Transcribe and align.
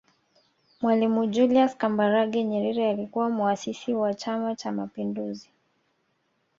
Mwalimu 0.81 1.25
Julius 1.27 1.77
Kambarage 1.77 2.43
Nyerere 2.43 2.89
alikuwa 2.89 3.29
Muasisi 3.29 3.93
wa 3.93 4.13
Chama 4.13 4.55
Cha 4.55 4.71
Mapinduzi 4.71 5.49